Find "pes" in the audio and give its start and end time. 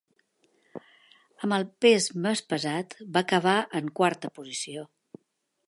1.85-2.07